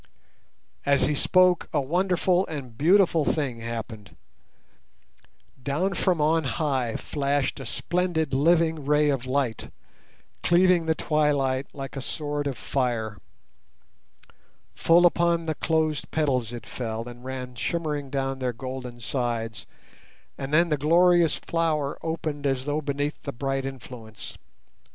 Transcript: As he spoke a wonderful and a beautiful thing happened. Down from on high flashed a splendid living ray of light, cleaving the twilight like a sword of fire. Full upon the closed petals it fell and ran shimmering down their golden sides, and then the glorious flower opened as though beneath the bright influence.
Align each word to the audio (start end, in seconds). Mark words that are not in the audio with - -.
As 0.83 1.03
he 1.03 1.13
spoke 1.13 1.69
a 1.71 1.79
wonderful 1.79 2.47
and 2.47 2.57
a 2.57 2.63
beautiful 2.71 3.23
thing 3.23 3.59
happened. 3.59 4.15
Down 5.61 5.93
from 5.93 6.19
on 6.19 6.43
high 6.45 6.95
flashed 6.95 7.59
a 7.59 7.67
splendid 7.67 8.33
living 8.33 8.83
ray 8.83 9.11
of 9.11 9.27
light, 9.27 9.69
cleaving 10.41 10.87
the 10.87 10.95
twilight 10.95 11.67
like 11.71 11.95
a 11.95 12.01
sword 12.01 12.47
of 12.47 12.57
fire. 12.57 13.19
Full 14.73 15.05
upon 15.05 15.45
the 15.45 15.53
closed 15.53 16.09
petals 16.09 16.51
it 16.51 16.65
fell 16.65 17.07
and 17.07 17.23
ran 17.23 17.53
shimmering 17.53 18.09
down 18.09 18.39
their 18.39 18.53
golden 18.53 19.01
sides, 19.01 19.67
and 20.35 20.51
then 20.51 20.69
the 20.69 20.77
glorious 20.77 21.35
flower 21.35 21.99
opened 22.01 22.47
as 22.47 22.65
though 22.65 22.81
beneath 22.81 23.21
the 23.21 23.31
bright 23.33 23.65
influence. 23.67 24.35